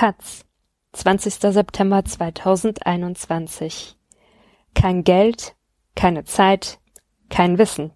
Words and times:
Taz, 0.00 0.46
20. 0.94 1.52
September 1.52 2.02
2021. 2.02 3.98
Kein 4.74 5.04
Geld, 5.04 5.54
keine 5.94 6.24
Zeit, 6.24 6.78
kein 7.28 7.58
Wissen. 7.58 7.92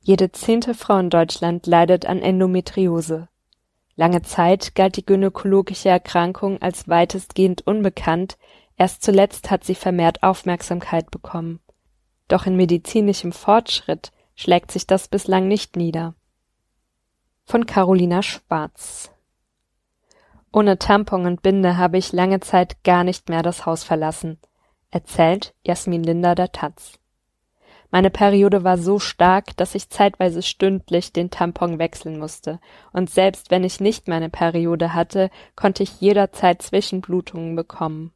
Jede 0.00 0.32
zehnte 0.32 0.72
Frau 0.72 0.96
in 0.96 1.10
Deutschland 1.10 1.66
leidet 1.66 2.06
an 2.06 2.22
Endometriose. 2.22 3.28
Lange 3.94 4.22
Zeit 4.22 4.74
galt 4.74 4.96
die 4.96 5.04
gynäkologische 5.04 5.90
Erkrankung 5.90 6.62
als 6.62 6.88
weitestgehend 6.88 7.66
unbekannt, 7.66 8.38
erst 8.78 9.02
zuletzt 9.02 9.50
hat 9.50 9.64
sie 9.64 9.74
vermehrt 9.74 10.22
Aufmerksamkeit 10.22 11.10
bekommen. 11.10 11.60
Doch 12.26 12.46
in 12.46 12.56
medizinischem 12.56 13.32
Fortschritt 13.32 14.12
schlägt 14.34 14.72
sich 14.72 14.86
das 14.86 15.08
bislang 15.08 15.46
nicht 15.46 15.76
nieder. 15.76 16.14
Von 17.44 17.66
Carolina 17.66 18.22
Schwarz 18.22 19.10
Ohne 20.54 20.78
Tampon 20.78 21.26
und 21.26 21.42
Binde 21.42 21.78
habe 21.78 21.98
ich 21.98 22.12
lange 22.12 22.38
Zeit 22.38 22.84
gar 22.84 23.02
nicht 23.02 23.28
mehr 23.28 23.42
das 23.42 23.66
Haus 23.66 23.82
verlassen, 23.82 24.38
erzählt 24.92 25.52
Jasmin 25.64 26.04
Linder 26.04 26.36
der 26.36 26.52
Taz. 26.52 27.00
Meine 27.90 28.08
Periode 28.08 28.62
war 28.62 28.78
so 28.78 29.00
stark, 29.00 29.56
dass 29.56 29.74
ich 29.74 29.90
zeitweise 29.90 30.42
stündlich 30.42 31.12
den 31.12 31.30
Tampon 31.30 31.80
wechseln 31.80 32.20
musste, 32.20 32.60
und 32.92 33.10
selbst 33.10 33.50
wenn 33.50 33.64
ich 33.64 33.80
nicht 33.80 34.06
meine 34.06 34.30
Periode 34.30 34.94
hatte, 34.94 35.28
konnte 35.56 35.82
ich 35.82 36.00
jederzeit 36.00 36.62
Zwischenblutungen 36.62 37.56
bekommen. 37.56 38.12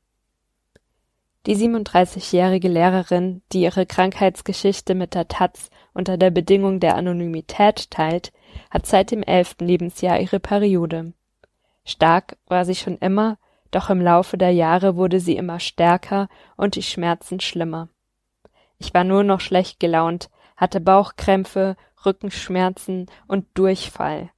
Die 1.47 1.57
37-jährige 1.57 2.69
Lehrerin, 2.69 3.43
die 3.53 3.63
ihre 3.63 3.85
Krankheitsgeschichte 3.85 4.95
mit 4.95 5.17
der 5.17 5.27
Taz 5.27 5.71
unter 5.93 6.17
der 6.17 6.31
Bedingung 6.31 6.79
der 6.79 6.95
Anonymität 6.95 7.91
teilt, 7.91 8.33
hat 8.71 8.87
seit 8.87 9.11
dem 9.11 9.25
elften 9.25 9.67
Lebensjahr 9.67 10.21
ihre 10.21 10.39
Periode. 10.39 11.15
Stark 11.89 12.37
war 12.49 12.67
sie 12.67 12.75
schon 12.75 12.99
immer, 12.99 13.39
doch 13.71 13.89
im 13.89 14.03
Laufe 14.03 14.37
der 14.37 14.51
Jahre 14.51 14.97
wurde 14.97 15.21
sie 15.21 15.37
immer 15.37 15.59
stärker 15.59 16.29
und 16.55 16.77
die 16.77 16.83
Schmerzen 16.83 17.41
schlimmer. 17.41 17.89
Ich 18.77 18.93
war 18.93 19.05
nur 19.05 19.25
noch 19.25 19.41
schlecht 19.41 19.81
gelaunt, 19.81 20.29
hatte 20.55 20.83
Bauchkrämpfe, 20.83 21.77
Rückenschmerzen 22.05 23.07
und 23.27 23.47
Durchfall. 23.55 24.29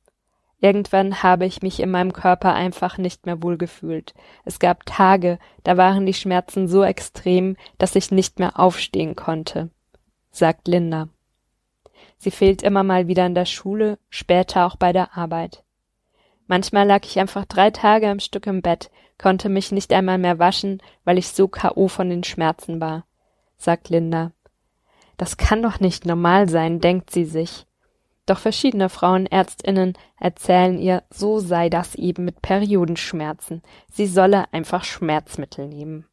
Irgendwann 0.60 1.24
habe 1.24 1.44
ich 1.44 1.60
mich 1.60 1.80
in 1.80 1.90
meinem 1.90 2.12
Körper 2.12 2.54
einfach 2.54 2.98
nicht 2.98 3.26
mehr 3.26 3.42
wohl 3.42 3.58
gefühlt. 3.58 4.14
Es 4.44 4.60
gab 4.60 4.86
Tage, 4.86 5.40
da 5.64 5.76
waren 5.76 6.06
die 6.06 6.14
Schmerzen 6.14 6.68
so 6.68 6.84
extrem, 6.84 7.56
dass 7.78 7.96
ich 7.96 8.12
nicht 8.12 8.38
mehr 8.38 8.60
aufstehen 8.60 9.16
konnte, 9.16 9.70
sagt 10.30 10.68
Linda. 10.68 11.08
Sie 12.16 12.30
fehlt 12.30 12.62
immer 12.62 12.84
mal 12.84 13.08
wieder 13.08 13.26
in 13.26 13.34
der 13.34 13.46
Schule, 13.46 13.98
später 14.08 14.66
auch 14.66 14.76
bei 14.76 14.92
der 14.92 15.16
Arbeit. 15.16 15.64
Manchmal 16.50 16.84
lag 16.84 17.02
ich 17.04 17.20
einfach 17.20 17.44
drei 17.44 17.70
Tage 17.70 18.08
am 18.08 18.18
Stück 18.18 18.48
im 18.48 18.60
Bett, 18.60 18.90
konnte 19.18 19.48
mich 19.48 19.70
nicht 19.70 19.92
einmal 19.92 20.18
mehr 20.18 20.40
waschen, 20.40 20.82
weil 21.04 21.16
ich 21.16 21.28
so 21.28 21.46
K.O. 21.46 21.86
von 21.86 22.10
den 22.10 22.24
Schmerzen 22.24 22.80
war, 22.80 23.04
sagt 23.56 23.88
Linda. 23.88 24.32
Das 25.16 25.36
kann 25.36 25.62
doch 25.62 25.78
nicht 25.78 26.06
normal 26.06 26.48
sein, 26.48 26.80
denkt 26.80 27.10
sie 27.10 27.24
sich. 27.24 27.66
Doch 28.26 28.40
verschiedene 28.40 28.88
Frauenärztinnen 28.88 29.96
erzählen 30.18 30.80
ihr, 30.80 31.04
so 31.08 31.38
sei 31.38 31.70
das 31.70 31.94
eben 31.94 32.24
mit 32.24 32.42
Periodenschmerzen. 32.42 33.62
Sie 33.88 34.08
solle 34.08 34.52
einfach 34.52 34.82
Schmerzmittel 34.82 35.68
nehmen. 35.68 36.04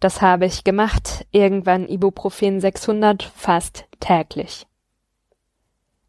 Das 0.00 0.22
habe 0.22 0.46
ich 0.46 0.64
gemacht, 0.64 1.26
irgendwann 1.30 1.86
Ibuprofen 1.86 2.62
600 2.62 3.22
fast 3.22 3.84
täglich. 4.00 4.67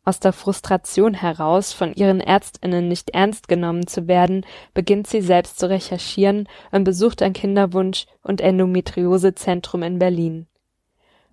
Aus 0.06 0.20
der 0.20 0.34
Frustration 0.34 1.14
heraus, 1.14 1.74
von 1.74 1.94
ihren 1.94 2.20
Ärztinnen 2.20 2.88
nicht 2.88 3.12
ernst 3.12 3.48
genommen 3.48 3.86
zu 3.86 4.08
werden, 4.08 4.46
beginnt 4.74 5.08
sie 5.08 5.22
selbst 5.22 5.60
zu 5.60 5.70
recherchieren 5.70 6.48
und 6.72 6.84
besucht 6.84 7.22
ein 7.22 7.34
Kinderwunsch- 7.34 8.08
und 8.24 8.42
Endometriosezentrum 8.42 9.84
in 9.84 10.00
Berlin. 10.00 10.48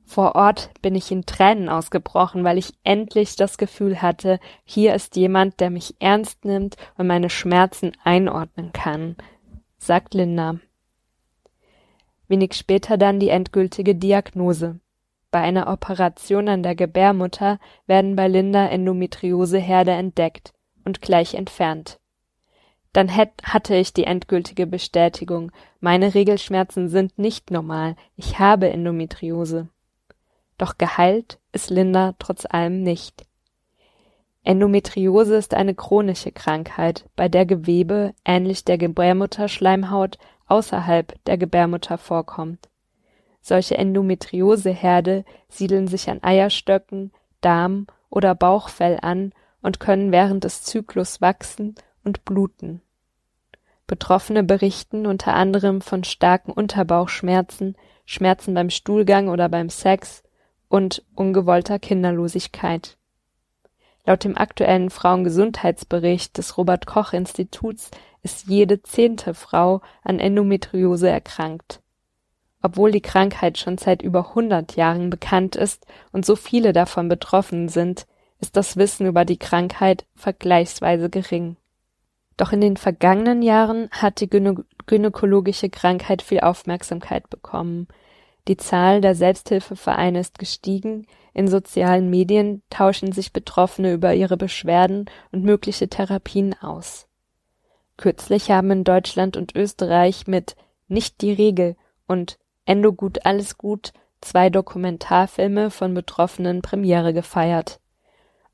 Vor 0.04 0.36
Ort 0.36 0.70
bin 0.82 0.94
ich 0.94 1.10
in 1.10 1.26
Tränen 1.26 1.68
ausgebrochen, 1.68 2.44
weil 2.44 2.58
ich 2.58 2.74
endlich 2.84 3.34
das 3.34 3.58
Gefühl 3.58 4.00
hatte, 4.00 4.38
hier 4.64 4.94
ist 4.94 5.16
jemand, 5.16 5.58
der 5.58 5.70
mich 5.70 5.96
ernst 5.98 6.44
nimmt 6.44 6.76
und 6.96 7.08
meine 7.08 7.28
Schmerzen 7.28 7.92
einordnen 8.04 8.72
kann, 8.72 9.16
sagt 9.78 10.14
Linda. 10.14 10.60
Wenig 12.28 12.54
später 12.54 12.98
dann 12.98 13.18
die 13.18 13.30
endgültige 13.30 13.96
Diagnose. 13.96 14.80
Bei 15.30 15.40
einer 15.40 15.68
Operation 15.68 16.48
an 16.48 16.62
der 16.62 16.74
Gebärmutter 16.74 17.58
werden 17.86 18.16
bei 18.16 18.28
Linda 18.28 18.66
Endometrioseherde 18.68 19.90
entdeckt 19.90 20.52
und 20.84 21.02
gleich 21.02 21.34
entfernt. 21.34 21.98
Dann 22.92 23.14
hatte 23.14 23.76
ich 23.76 23.92
die 23.92 24.04
endgültige 24.04 24.66
Bestätigung, 24.66 25.52
meine 25.80 26.14
Regelschmerzen 26.14 26.88
sind 26.88 27.18
nicht 27.18 27.50
normal, 27.50 27.94
ich 28.16 28.38
habe 28.38 28.70
Endometriose. 28.70 29.68
Doch 30.56 30.78
geheilt 30.78 31.38
ist 31.52 31.68
Linda 31.68 32.14
trotz 32.18 32.46
allem 32.46 32.82
nicht. 32.82 33.26
Endometriose 34.44 35.36
ist 35.36 35.54
eine 35.54 35.74
chronische 35.74 36.32
Krankheit, 36.32 37.04
bei 37.16 37.28
der 37.28 37.44
Gewebe, 37.44 38.14
ähnlich 38.24 38.64
der 38.64 38.78
Gebärmutterschleimhaut, 38.78 40.18
außerhalb 40.46 41.22
der 41.24 41.36
Gebärmutter 41.36 41.98
vorkommt. 41.98 42.68
Solche 43.48 43.78
Endometrioseherde 43.78 45.24
siedeln 45.48 45.86
sich 45.86 46.10
an 46.10 46.20
Eierstöcken, 46.20 47.12
Darm 47.40 47.86
oder 48.10 48.34
Bauchfell 48.34 48.98
an 49.00 49.32
und 49.62 49.78
können 49.78 50.10
während 50.10 50.42
des 50.42 50.64
Zyklus 50.64 51.20
wachsen 51.20 51.76
und 52.02 52.24
bluten. 52.24 52.82
Betroffene 53.86 54.42
berichten 54.42 55.06
unter 55.06 55.34
anderem 55.34 55.80
von 55.80 56.02
starken 56.02 56.50
Unterbauchschmerzen, 56.50 57.76
Schmerzen 58.04 58.52
beim 58.52 58.68
Stuhlgang 58.68 59.28
oder 59.28 59.48
beim 59.48 59.68
Sex, 59.68 60.24
und 60.68 61.04
ungewollter 61.14 61.78
Kinderlosigkeit. 61.78 62.96
Laut 64.06 64.24
dem 64.24 64.36
aktuellen 64.36 64.90
Frauengesundheitsbericht 64.90 66.36
des 66.36 66.58
Robert 66.58 66.86
Koch 66.86 67.12
Instituts 67.12 67.92
ist 68.24 68.48
jede 68.48 68.82
zehnte 68.82 69.34
Frau 69.34 69.82
an 70.02 70.18
Endometriose 70.18 71.08
erkrankt. 71.08 71.80
Obwohl 72.62 72.90
die 72.90 73.02
Krankheit 73.02 73.58
schon 73.58 73.78
seit 73.78 74.02
über 74.02 74.30
100 74.30 74.76
Jahren 74.76 75.10
bekannt 75.10 75.56
ist 75.56 75.86
und 76.12 76.26
so 76.26 76.36
viele 76.36 76.72
davon 76.72 77.08
betroffen 77.08 77.68
sind, 77.68 78.06
ist 78.40 78.56
das 78.56 78.76
Wissen 78.76 79.06
über 79.06 79.24
die 79.24 79.38
Krankheit 79.38 80.04
vergleichsweise 80.14 81.08
gering. 81.08 81.56
Doch 82.36 82.52
in 82.52 82.60
den 82.60 82.76
vergangenen 82.76 83.42
Jahren 83.42 83.88
hat 83.90 84.20
die 84.20 84.28
gynä 84.28 84.64
gynäkologische 84.86 85.68
Krankheit 85.68 86.22
viel 86.22 86.40
Aufmerksamkeit 86.40 87.28
bekommen, 87.28 87.88
die 88.48 88.56
Zahl 88.56 89.00
der 89.00 89.14
Selbsthilfevereine 89.14 90.20
ist 90.20 90.38
gestiegen, 90.38 91.06
in 91.34 91.48
sozialen 91.48 92.08
Medien 92.08 92.62
tauschen 92.70 93.12
sich 93.12 93.32
Betroffene 93.32 93.92
über 93.92 94.14
ihre 94.14 94.36
Beschwerden 94.36 95.06
und 95.32 95.44
mögliche 95.44 95.88
Therapien 95.88 96.54
aus. 96.60 97.08
Kürzlich 97.96 98.50
haben 98.50 98.70
in 98.70 98.84
Deutschland 98.84 99.36
und 99.36 99.56
Österreich 99.56 100.26
mit 100.26 100.54
Nicht 100.86 101.20
die 101.22 101.32
Regel 101.32 101.76
und 102.06 102.38
Endo 102.66 102.92
gut 102.92 103.24
alles 103.24 103.56
gut 103.56 103.94
zwei 104.20 104.50
Dokumentarfilme 104.50 105.70
von 105.70 105.94
Betroffenen 105.94 106.60
Premiere 106.60 107.14
gefeiert. 107.14 107.80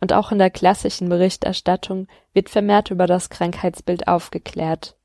Und 0.00 0.12
auch 0.12 0.30
in 0.30 0.38
der 0.38 0.50
klassischen 0.50 1.08
Berichterstattung 1.08 2.06
wird 2.32 2.48
vermehrt 2.48 2.90
über 2.90 3.06
das 3.06 3.30
Krankheitsbild 3.30 4.06
aufgeklärt 4.06 4.96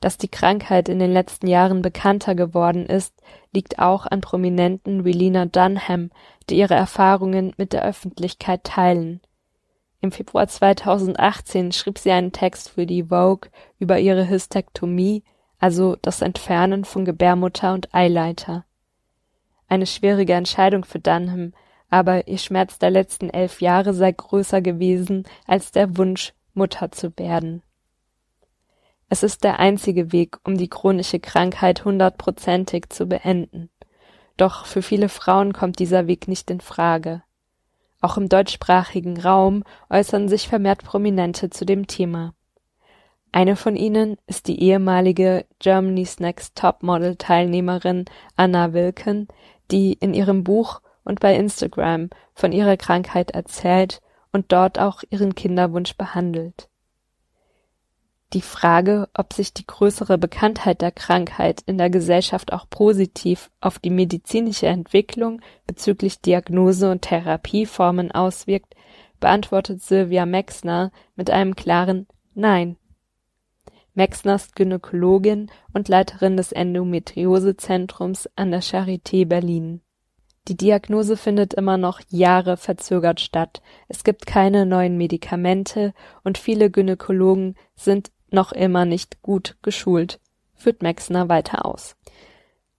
dass 0.00 0.18
die 0.18 0.28
Krankheit 0.28 0.88
in 0.88 0.98
den 0.98 1.12
letzten 1.12 1.46
Jahren 1.46 1.82
bekannter 1.82 2.34
geworden 2.34 2.86
ist, 2.86 3.14
liegt 3.52 3.78
auch 3.78 4.06
an 4.06 4.20
Prominenten 4.20 5.04
wie 5.04 5.12
Lena 5.12 5.46
Dunham, 5.46 6.10
die 6.48 6.58
ihre 6.58 6.74
Erfahrungen 6.74 7.54
mit 7.56 7.72
der 7.72 7.84
Öffentlichkeit 7.84 8.64
teilen. 8.64 9.20
Im 10.00 10.12
Februar 10.12 10.46
2018 10.46 11.72
schrieb 11.72 11.98
sie 11.98 12.10
einen 12.10 12.32
Text 12.32 12.68
für 12.70 12.86
die 12.86 13.04
Vogue 13.04 13.50
über 13.78 13.98
ihre 13.98 14.28
Hystektomie, 14.28 15.24
also 15.58 15.96
das 16.02 16.22
Entfernen 16.22 16.84
von 16.84 17.04
Gebärmutter 17.04 17.72
und 17.74 17.94
Eileiter. 17.94 18.64
Eine 19.68 19.86
schwierige 19.86 20.34
Entscheidung 20.34 20.84
für 20.84 20.98
Dunham, 20.98 21.52
aber 21.88 22.28
ihr 22.28 22.38
Schmerz 22.38 22.78
der 22.78 22.90
letzten 22.90 23.30
elf 23.30 23.60
Jahre 23.60 23.94
sei 23.94 24.12
größer 24.12 24.60
gewesen 24.60 25.24
als 25.46 25.72
der 25.72 25.96
Wunsch, 25.96 26.32
Mutter 26.54 26.90
zu 26.90 27.16
werden. 27.18 27.62
Es 29.08 29.22
ist 29.22 29.44
der 29.44 29.60
einzige 29.60 30.10
Weg, 30.10 30.38
um 30.44 30.56
die 30.56 30.68
chronische 30.68 31.20
Krankheit 31.20 31.84
hundertprozentig 31.84 32.88
zu 32.88 33.06
beenden. 33.06 33.70
Doch 34.36 34.66
für 34.66 34.82
viele 34.82 35.08
Frauen 35.08 35.52
kommt 35.52 35.78
dieser 35.78 36.06
Weg 36.06 36.28
nicht 36.28 36.50
in 36.50 36.60
Frage. 36.60 37.22
Auch 38.00 38.16
im 38.16 38.28
deutschsprachigen 38.28 39.20
Raum 39.20 39.64
äußern 39.88 40.28
sich 40.28 40.48
vermehrt 40.48 40.82
Prominente 40.82 41.50
zu 41.50 41.64
dem 41.64 41.86
Thema. 41.86 42.34
Eine 43.36 43.54
von 43.54 43.76
ihnen 43.76 44.16
ist 44.26 44.48
die 44.48 44.62
ehemalige 44.62 45.44
Germany's 45.58 46.20
Next 46.20 46.56
Topmodel 46.56 47.16
Teilnehmerin 47.16 48.06
Anna 48.34 48.72
Wilken, 48.72 49.28
die 49.70 49.92
in 49.92 50.14
ihrem 50.14 50.42
Buch 50.42 50.80
und 51.04 51.20
bei 51.20 51.36
Instagram 51.36 52.08
von 52.32 52.50
ihrer 52.50 52.78
Krankheit 52.78 53.32
erzählt 53.32 54.00
und 54.32 54.52
dort 54.52 54.78
auch 54.78 55.02
ihren 55.10 55.34
Kinderwunsch 55.34 55.98
behandelt. 55.98 56.70
Die 58.32 58.40
Frage, 58.40 59.10
ob 59.12 59.34
sich 59.34 59.52
die 59.52 59.66
größere 59.66 60.16
Bekanntheit 60.16 60.80
der 60.80 60.92
Krankheit 60.92 61.60
in 61.66 61.76
der 61.76 61.90
Gesellschaft 61.90 62.54
auch 62.54 62.70
positiv 62.70 63.50
auf 63.60 63.78
die 63.78 63.90
medizinische 63.90 64.68
Entwicklung 64.68 65.42
bezüglich 65.66 66.22
Diagnose 66.22 66.90
und 66.90 67.02
Therapieformen 67.02 68.12
auswirkt, 68.12 68.74
beantwortet 69.20 69.82
Sylvia 69.82 70.24
Mexner 70.24 70.90
mit 71.16 71.28
einem 71.28 71.54
klaren 71.54 72.06
Nein. 72.32 72.78
Mexner 73.96 74.34
ist 74.34 74.54
Gynäkologin 74.54 75.50
und 75.72 75.88
Leiterin 75.88 76.36
des 76.36 76.52
Endometriosezentrums 76.52 78.28
an 78.36 78.50
der 78.50 78.62
Charité 78.62 79.26
Berlin. 79.26 79.80
Die 80.48 80.56
Diagnose 80.56 81.16
findet 81.16 81.54
immer 81.54 81.78
noch 81.78 82.00
Jahre 82.10 82.58
verzögert 82.58 83.20
statt, 83.20 83.62
es 83.88 84.04
gibt 84.04 84.26
keine 84.26 84.66
neuen 84.66 84.98
Medikamente 84.98 85.94
und 86.22 86.36
viele 86.36 86.70
Gynäkologen 86.70 87.56
sind 87.74 88.10
noch 88.30 88.52
immer 88.52 88.84
nicht 88.84 89.22
gut 89.22 89.56
geschult, 89.62 90.20
führt 90.54 90.82
Mexner 90.82 91.30
weiter 91.30 91.64
aus. 91.64 91.96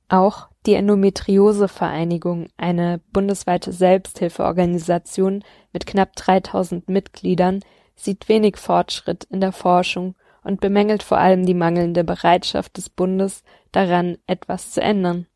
Auch 0.10 0.50
die 0.68 0.76
Endometriose-Vereinigung, 0.76 2.50
eine 2.58 3.02
bundesweite 3.12 3.72
Selbsthilfeorganisation 3.72 5.44
mit 5.74 5.88
knapp 5.88 6.16
3000 6.16 6.88
Mitgliedern, 6.90 7.62
sieht 7.96 8.30
wenig 8.30 8.58
Fortschritt 8.58 9.24
in 9.26 9.42
der 9.42 9.52
Forschung 9.52 10.14
und 10.48 10.62
bemängelt 10.62 11.04
vor 11.04 11.18
allem 11.18 11.46
die 11.46 11.54
mangelnde 11.54 12.06
Bereitschaft 12.06 12.78
des 12.78 12.90
Bundes, 12.90 13.44
daran 13.74 14.18
etwas 14.28 14.72
zu 14.72 14.82
ändern. 14.82 15.28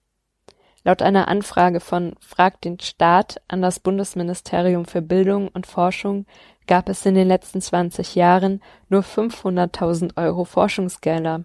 Laut 0.85 1.01
einer 1.01 1.27
Anfrage 1.27 1.81
von 1.81 2.15
Frag 2.21 2.61
den 2.61 2.79
Staat 2.79 3.41
an 3.49 3.61
das 3.61 3.81
Bundesministerium 3.81 4.85
für 4.85 5.01
Bildung 5.01 5.49
und 5.49 5.67
Forschung 5.67 6.25
gab 6.65 6.87
es 6.87 7.05
in 7.05 7.13
den 7.13 7.27
letzten 7.27 7.59
20 7.59 8.15
Jahren 8.15 8.61
nur 8.87 9.01
500.000 9.01 10.15
Euro 10.15 10.45
Forschungsgelder. 10.45 11.43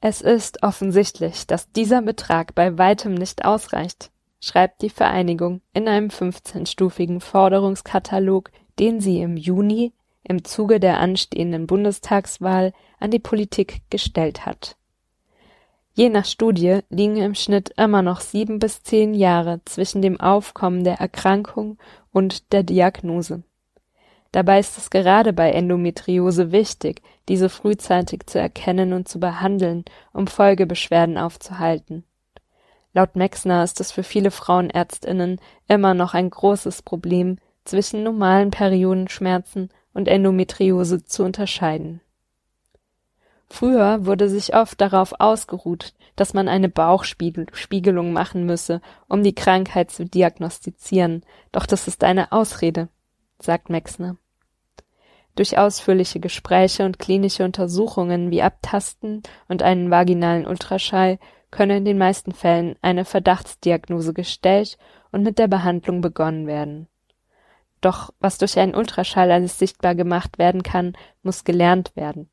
Es 0.00 0.22
ist 0.22 0.62
offensichtlich, 0.62 1.46
dass 1.46 1.70
dieser 1.70 2.00
Betrag 2.00 2.54
bei 2.54 2.78
weitem 2.78 3.12
nicht 3.12 3.44
ausreicht, 3.44 4.10
schreibt 4.40 4.80
die 4.80 4.90
Vereinigung 4.90 5.60
in 5.74 5.86
einem 5.86 6.08
15-stufigen 6.08 7.20
Forderungskatalog, 7.20 8.50
den 8.78 9.00
sie 9.00 9.20
im 9.20 9.36
Juni 9.36 9.92
im 10.24 10.44
Zuge 10.44 10.80
der 10.80 10.98
anstehenden 11.00 11.66
Bundestagswahl 11.66 12.72
an 13.00 13.10
die 13.10 13.18
Politik 13.18 13.82
gestellt 13.90 14.46
hat. 14.46 14.76
Je 15.94 16.08
nach 16.08 16.24
Studie 16.24 16.80
liegen 16.88 17.16
im 17.16 17.34
Schnitt 17.34 17.74
immer 17.76 18.00
noch 18.00 18.20
sieben 18.20 18.58
bis 18.58 18.82
zehn 18.82 19.12
Jahre 19.12 19.60
zwischen 19.66 20.00
dem 20.00 20.18
Aufkommen 20.20 20.84
der 20.84 20.94
Erkrankung 20.94 21.78
und 22.12 22.52
der 22.52 22.62
Diagnose. 22.62 23.42
Dabei 24.32 24.60
ist 24.60 24.78
es 24.78 24.88
gerade 24.88 25.34
bei 25.34 25.52
Endometriose 25.52 26.52
wichtig, 26.52 27.02
diese 27.28 27.50
frühzeitig 27.50 28.26
zu 28.26 28.38
erkennen 28.38 28.94
und 28.94 29.06
zu 29.06 29.20
behandeln, 29.20 29.84
um 30.14 30.26
Folgebeschwerden 30.26 31.18
aufzuhalten. 31.18 32.04
Laut 32.94 33.14
Mexner 33.14 33.62
ist 33.62 33.80
es 33.80 33.92
für 33.92 34.02
viele 34.02 34.30
Frauenärztinnen 34.30 35.38
immer 35.68 35.92
noch 35.92 36.14
ein 36.14 36.30
großes 36.30 36.82
Problem, 36.82 37.38
zwischen 37.64 38.02
normalen 38.02 38.50
Periodenschmerzen 38.50 39.68
und 39.94 40.08
Endometriose 40.08 41.04
zu 41.04 41.24
unterscheiden. 41.24 42.00
Früher 43.48 44.06
wurde 44.06 44.30
sich 44.30 44.56
oft 44.56 44.80
darauf 44.80 45.12
ausgeruht, 45.18 45.92
dass 46.16 46.32
man 46.32 46.48
eine 46.48 46.70
Bauchspiegelung 46.70 48.12
machen 48.12 48.46
müsse, 48.46 48.80
um 49.08 49.22
die 49.22 49.34
Krankheit 49.34 49.90
zu 49.90 50.06
diagnostizieren, 50.06 51.22
doch 51.52 51.66
das 51.66 51.86
ist 51.86 52.02
eine 52.02 52.32
Ausrede, 52.32 52.88
sagt 53.38 53.68
Mexner. 53.68 54.16
Durch 55.34 55.58
ausführliche 55.58 56.18
Gespräche 56.18 56.84
und 56.86 56.98
klinische 56.98 57.44
Untersuchungen 57.44 58.30
wie 58.30 58.42
Abtasten 58.42 59.22
und 59.48 59.62
einen 59.62 59.90
vaginalen 59.90 60.46
Ultraschall 60.46 61.18
könne 61.50 61.76
in 61.76 61.84
den 61.84 61.98
meisten 61.98 62.32
Fällen 62.32 62.76
eine 62.80 63.04
Verdachtsdiagnose 63.04 64.14
gestellt 64.14 64.78
und 65.10 65.22
mit 65.22 65.38
der 65.38 65.48
Behandlung 65.48 66.00
begonnen 66.00 66.46
werden. 66.46 66.88
Doch 67.82 68.14
was 68.20 68.38
durch 68.38 68.58
einen 68.58 68.74
Ultraschall 68.74 69.30
alles 69.30 69.58
sichtbar 69.58 69.94
gemacht 69.94 70.38
werden 70.38 70.62
kann, 70.62 70.94
muss 71.22 71.44
gelernt 71.44 71.94
werden. 71.94 72.30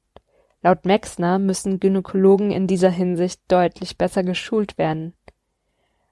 Laut 0.62 0.86
Mexner 0.86 1.40
müssen 1.40 1.80
Gynäkologen 1.80 2.52
in 2.52 2.68
dieser 2.68 2.92
Hinsicht 2.92 3.42
deutlich 3.50 3.98
besser 3.98 4.24
geschult 4.24 4.78
werden. 4.78 5.14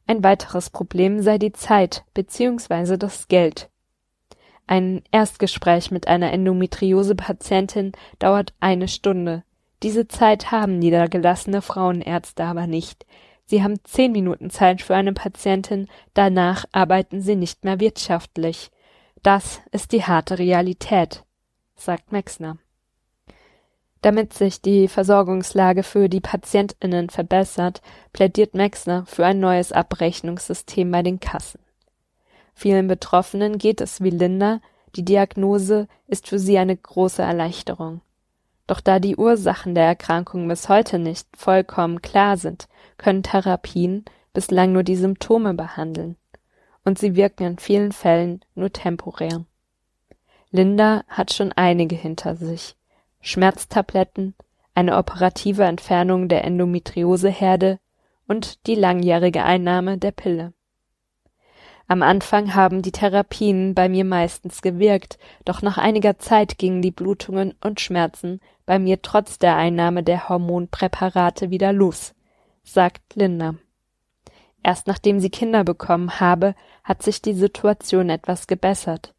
Ein 0.08 0.24
weiteres 0.24 0.70
Problem 0.70 1.22
sei 1.22 1.38
die 1.38 1.52
Zeit 1.52 2.04
bzw. 2.14 2.98
das 2.98 3.28
Geld. 3.28 3.70
Ein 4.66 5.02
Erstgespräch 5.12 5.92
mit 5.92 6.08
einer 6.08 6.32
Endometriose-Patientin 6.34 7.92
dauert 8.20 8.54
eine 8.60 8.88
Stunde. 8.88 9.44
Diese 9.84 10.08
Zeit 10.08 10.52
haben 10.52 10.80
niedergelassene 10.80 11.62
Frauenärzte 11.62 12.44
aber 12.44 12.68
nicht. 12.68 13.06
Sie 13.46 13.64
haben 13.64 13.84
zehn 13.84 14.12
Minuten 14.12 14.50
Zeit 14.50 14.82
für 14.82 14.96
eine 14.96 15.14
Patientin, 15.14 15.88
danach 16.14 16.66
arbeiten 16.72 17.22
sie 17.22 17.36
nicht 17.36 17.64
mehr 17.64 17.80
wirtschaftlich. 17.80 18.72
Das 19.24 19.62
ist 19.72 19.92
die 19.92 20.04
harte 20.04 20.40
Realität, 20.40 21.24
sagt 21.76 22.12
Mexner. 22.12 22.58
Damit 24.02 24.34
sich 24.34 24.62
die 24.62 24.88
Versorgungslage 24.88 25.84
für 25.84 26.08
die 26.08 26.22
PatientInnen 26.22 27.10
verbessert, 27.10 27.82
plädiert 28.14 28.54
Mexner 28.54 29.06
für 29.06 29.26
ein 29.26 29.40
neues 29.40 29.72
Abrechnungssystem 29.72 30.92
bei 30.92 31.02
den 31.02 31.20
Kassen. 31.20 31.60
Vielen 32.54 32.88
Betroffenen 32.88 33.58
geht 33.58 33.82
es 33.82 34.02
wie 34.02 34.12
Linda, 34.12 34.62
die 34.96 35.04
Diagnose 35.04 35.88
ist 36.08 36.28
für 36.28 36.40
sie 36.40 36.58
eine 36.58 36.76
große 36.76 37.22
Erleichterung. 37.22 38.02
Doch 38.68 38.82
da 38.82 39.00
die 39.00 39.16
Ursachen 39.16 39.76
der 39.76 39.86
Erkrankung 39.86 40.48
bis 40.48 40.70
heute 40.70 41.00
nicht 41.00 41.28
vollkommen 41.36 42.02
klar 42.02 42.38
sind, 42.38 42.68
können 42.98 43.24
Therapien 43.24 44.06
bislang 44.34 44.74
nur 44.74 44.84
die 44.84 44.96
Symptome 44.96 45.54
behandeln. 45.54 46.18
Und 46.88 46.98
sie 46.98 47.18
wirken 47.18 47.44
in 47.44 47.58
vielen 47.58 47.92
Fällen 47.92 48.46
nur 48.56 48.72
temporär. 48.72 49.44
Linda 50.52 51.04
hat 51.10 51.34
schon 51.34 51.52
einige 51.52 51.98
hinter 51.98 52.38
sich. 52.38 52.78
Schmerztabletten, 53.20 54.36
eine 54.74 54.96
operative 54.96 55.66
Entfernung 55.66 56.30
der 56.30 56.46
Endometrioseherde 56.46 57.80
und 58.26 58.66
die 58.68 58.76
langjährige 58.76 59.44
Einnahme 59.44 59.98
der 59.98 60.12
Pille. 60.12 60.54
Am 61.90 62.04
Anfang 62.04 62.56
haben 62.56 62.82
die 62.84 62.94
Therapien 62.94 63.76
bei 63.76 63.90
mir 63.90 64.06
meistens 64.06 64.62
gewirkt, 64.62 65.20
doch 65.44 65.62
nach 65.62 65.78
einiger 65.78 66.20
Zeit 66.20 66.58
gingen 66.58 66.82
die 66.82 66.92
Blutungen 66.92 67.54
und 67.60 67.82
Schmerzen 67.82 68.40
bei 68.66 68.80
mir 68.80 69.02
trotz 69.02 69.40
der 69.40 69.58
Einnahme 69.58 70.04
der 70.04 70.30
Hormonpräparate 70.30 71.50
wieder 71.50 71.74
los, 71.74 72.16
sagt 72.64 73.16
Linda. 73.16 73.56
Erst 74.68 74.86
nachdem 74.86 75.22
sie 75.22 75.30
Kinder 75.30 75.64
bekommen 75.64 76.20
habe, 76.20 76.54
hat 76.84 77.02
sich 77.02 77.22
die 77.22 77.34
Situation 77.34 78.10
etwas 78.10 78.48
gebessert. 78.48 79.14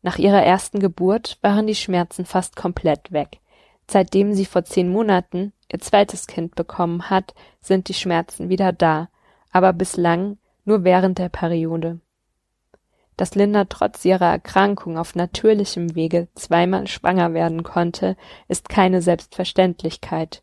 Nach 0.00 0.16
ihrer 0.16 0.42
ersten 0.42 0.80
Geburt 0.80 1.36
waren 1.42 1.66
die 1.66 1.74
Schmerzen 1.74 2.24
fast 2.24 2.56
komplett 2.56 3.12
weg. 3.12 3.40
Seitdem 3.86 4.32
sie 4.32 4.46
vor 4.46 4.64
zehn 4.64 4.88
Monaten 4.88 5.52
ihr 5.70 5.78
zweites 5.80 6.26
Kind 6.26 6.54
bekommen 6.54 7.10
hat, 7.10 7.34
sind 7.60 7.88
die 7.90 7.94
Schmerzen 7.94 8.48
wieder 8.48 8.72
da, 8.72 9.10
aber 9.52 9.74
bislang 9.74 10.38
nur 10.64 10.84
während 10.84 11.18
der 11.18 11.28
Periode. 11.28 12.00
Dass 13.18 13.34
Linda 13.34 13.66
trotz 13.66 14.06
ihrer 14.06 14.30
Erkrankung 14.30 14.96
auf 14.96 15.14
natürlichem 15.14 15.96
Wege 15.96 16.28
zweimal 16.34 16.86
schwanger 16.86 17.34
werden 17.34 17.62
konnte, 17.62 18.16
ist 18.48 18.70
keine 18.70 19.02
Selbstverständlichkeit. 19.02 20.42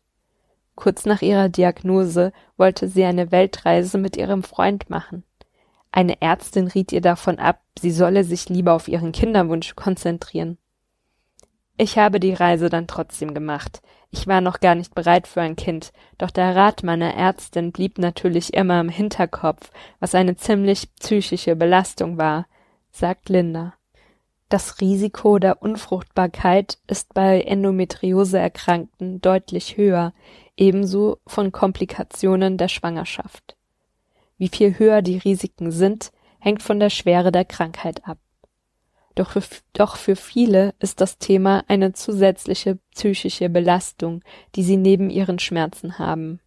Kurz 0.76 1.06
nach 1.06 1.22
ihrer 1.22 1.48
Diagnose 1.48 2.32
wollte 2.56 2.86
sie 2.86 3.04
eine 3.04 3.32
Weltreise 3.32 3.98
mit 3.98 4.16
ihrem 4.16 4.42
Freund 4.42 4.88
machen. 4.88 5.24
Eine 5.90 6.20
Ärztin 6.20 6.68
riet 6.68 6.92
ihr 6.92 7.00
davon 7.00 7.38
ab, 7.38 7.62
sie 7.78 7.90
solle 7.90 8.22
sich 8.22 8.48
lieber 8.50 8.74
auf 8.74 8.86
ihren 8.86 9.12
Kinderwunsch 9.12 9.74
konzentrieren. 9.74 10.58
Ich 11.78 11.98
habe 11.98 12.20
die 12.20 12.34
Reise 12.34 12.68
dann 12.68 12.86
trotzdem 12.86 13.34
gemacht. 13.34 13.82
Ich 14.10 14.26
war 14.26 14.40
noch 14.40 14.60
gar 14.60 14.74
nicht 14.74 14.94
bereit 14.94 15.26
für 15.26 15.40
ein 15.40 15.56
Kind, 15.56 15.92
doch 16.18 16.30
der 16.30 16.54
Rat 16.54 16.82
meiner 16.82 17.14
Ärztin 17.14 17.72
blieb 17.72 17.98
natürlich 17.98 18.54
immer 18.54 18.80
im 18.80 18.88
Hinterkopf, 18.88 19.70
was 19.98 20.14
eine 20.14 20.36
ziemlich 20.36 20.94
psychische 20.96 21.56
Belastung 21.56 22.16
war, 22.16 22.46
sagt 22.90 23.28
Linda. 23.28 23.74
Das 24.48 24.80
Risiko 24.80 25.40
der 25.40 25.60
Unfruchtbarkeit 25.60 26.78
ist 26.86 27.14
bei 27.14 27.40
Endometriose-Erkrankten 27.40 29.20
deutlich 29.20 29.76
höher, 29.76 30.12
ebenso 30.56 31.18
von 31.26 31.50
Komplikationen 31.50 32.56
der 32.56 32.68
Schwangerschaft. 32.68 33.56
Wie 34.38 34.48
viel 34.48 34.78
höher 34.78 35.02
die 35.02 35.18
Risiken 35.18 35.72
sind, 35.72 36.12
hängt 36.38 36.62
von 36.62 36.78
der 36.78 36.90
Schwere 36.90 37.32
der 37.32 37.44
Krankheit 37.44 38.06
ab. 38.06 38.18
Doch 39.16 39.30
für, 39.30 39.42
doch 39.72 39.96
für 39.96 40.14
viele 40.14 40.74
ist 40.78 41.00
das 41.00 41.18
Thema 41.18 41.64
eine 41.66 41.92
zusätzliche 41.92 42.78
psychische 42.94 43.48
Belastung, 43.48 44.22
die 44.54 44.62
sie 44.62 44.76
neben 44.76 45.10
ihren 45.10 45.40
Schmerzen 45.40 45.98
haben. 45.98 46.38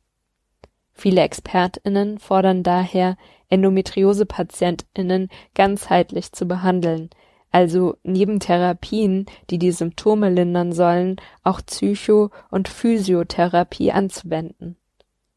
Viele 0.93 1.21
ExpertInnen 1.21 2.19
fordern 2.19 2.63
daher, 2.63 3.17
Endometriose-PatientInnen 3.49 5.29
ganzheitlich 5.55 6.31
zu 6.31 6.45
behandeln, 6.45 7.09
also 7.51 7.97
neben 8.03 8.39
Therapien, 8.39 9.25
die 9.49 9.57
die 9.57 9.71
Symptome 9.71 10.29
lindern 10.29 10.71
sollen, 10.71 11.17
auch 11.43 11.61
Psycho- 11.65 12.29
und 12.51 12.67
Physiotherapie 12.67 13.91
anzuwenden. 13.91 14.77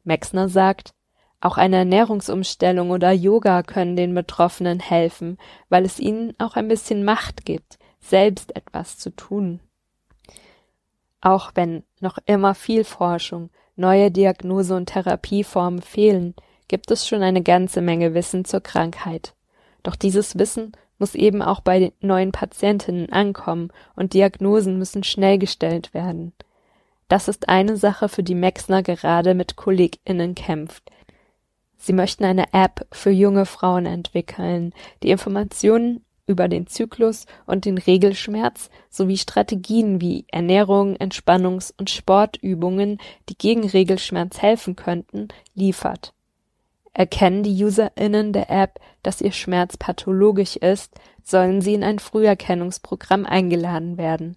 Mexner 0.04 0.48
sagt, 0.48 0.94
auch 1.40 1.56
eine 1.56 1.76
Ernährungsumstellung 1.76 2.90
oder 2.90 3.10
Yoga 3.10 3.62
können 3.62 3.96
den 3.96 4.14
Betroffenen 4.14 4.78
helfen, 4.78 5.38
weil 5.68 5.84
es 5.84 5.98
ihnen 5.98 6.34
auch 6.38 6.54
ein 6.54 6.68
bisschen 6.68 7.04
Macht 7.04 7.44
gibt, 7.44 7.78
selbst 8.00 8.54
etwas 8.54 8.98
zu 8.98 9.10
tun. 9.10 9.60
Auch 11.20 11.52
wenn 11.54 11.82
noch 12.00 12.18
immer 12.26 12.54
viel 12.54 12.84
Forschung, 12.84 13.50
neue 13.74 14.10
Diagnose 14.10 14.76
und 14.76 14.86
Therapieformen 14.86 15.82
fehlen, 15.82 16.34
gibt 16.68 16.90
es 16.90 17.08
schon 17.08 17.22
eine 17.22 17.42
ganze 17.42 17.80
Menge 17.80 18.14
Wissen 18.14 18.44
zur 18.44 18.60
Krankheit. 18.60 19.34
Doch 19.82 19.96
dieses 19.96 20.38
Wissen 20.38 20.72
muss 20.98 21.14
eben 21.14 21.42
auch 21.42 21.60
bei 21.60 21.78
den 21.78 21.92
neuen 22.00 22.32
Patientinnen 22.32 23.10
ankommen 23.10 23.70
und 23.96 24.14
Diagnosen 24.14 24.78
müssen 24.78 25.04
schnell 25.04 25.38
gestellt 25.38 25.94
werden. 25.94 26.32
Das 27.08 27.28
ist 27.28 27.48
eine 27.48 27.76
Sache, 27.76 28.08
für 28.08 28.22
die 28.22 28.34
Mexner 28.34 28.82
gerade 28.82 29.34
mit 29.34 29.56
KollegInnen 29.56 30.34
kämpft. 30.34 30.90
Sie 31.76 31.92
möchten 31.92 32.24
eine 32.24 32.52
App 32.52 32.86
für 32.92 33.10
junge 33.10 33.44
Frauen 33.44 33.86
entwickeln, 33.86 34.72
die 35.02 35.10
Informationen 35.10 36.04
über 36.26 36.48
den 36.48 36.66
Zyklus 36.66 37.26
und 37.46 37.64
den 37.64 37.78
Regelschmerz 37.78 38.70
sowie 38.88 39.18
Strategien 39.18 40.00
wie 40.00 40.24
Ernährung, 40.28 40.96
Entspannungs- 40.96 41.74
und 41.76 41.90
Sportübungen, 41.90 42.98
die 43.28 43.36
gegen 43.36 43.68
Regelschmerz 43.68 44.40
helfen 44.40 44.76
könnten, 44.76 45.28
liefert. 45.54 46.14
Erkennen 46.94 47.42
die 47.42 47.64
UserInnen 47.64 48.32
der 48.32 48.50
App, 48.50 48.78
dass 49.02 49.20
ihr 49.20 49.32
Schmerz 49.32 49.76
pathologisch 49.76 50.56
ist, 50.56 50.92
sollen 51.22 51.62
sie 51.62 51.74
in 51.74 51.84
ein 51.84 51.98
Früherkennungsprogramm 51.98 53.24
eingeladen 53.24 53.96
werden. 53.96 54.36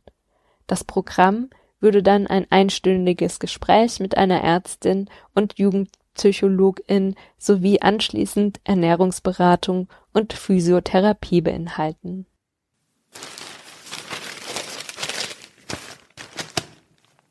Das 0.68 0.84
Programm 0.84 1.50
würde 1.80 2.02
dann 2.02 2.28
ein 2.28 2.48
einstündiges 2.50 3.40
Gespräch 3.40 4.00
mit 4.00 4.18
einer 4.18 4.42
Ärztin 4.42 5.10
und 5.34 5.60
Jugendpsychologin 5.60 7.16
sowie 7.38 7.82
anschließend 7.82 8.62
Ernährungsberatung 8.64 9.90
und 10.14 10.34
Physiotherapie 10.34 11.42
beinhalten 11.42 12.26